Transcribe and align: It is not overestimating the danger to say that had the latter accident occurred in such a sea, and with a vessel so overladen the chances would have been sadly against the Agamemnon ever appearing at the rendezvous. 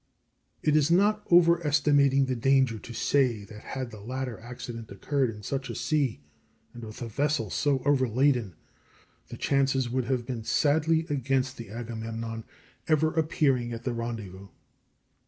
It 0.63 0.75
is 0.75 0.89
not 0.89 1.23
overestimating 1.31 2.25
the 2.25 2.35
danger 2.35 2.79
to 2.79 2.91
say 2.91 3.43
that 3.43 3.61
had 3.61 3.91
the 3.91 3.99
latter 3.99 4.39
accident 4.39 4.89
occurred 4.89 5.29
in 5.29 5.43
such 5.43 5.69
a 5.69 5.75
sea, 5.75 6.21
and 6.73 6.83
with 6.83 7.03
a 7.03 7.07
vessel 7.07 7.51
so 7.51 7.83
overladen 7.85 8.55
the 9.27 9.37
chances 9.37 9.91
would 9.91 10.05
have 10.05 10.25
been 10.25 10.43
sadly 10.43 11.05
against 11.07 11.57
the 11.57 11.69
Agamemnon 11.69 12.45
ever 12.87 13.13
appearing 13.13 13.73
at 13.73 13.83
the 13.83 13.93
rendezvous. 13.93 14.47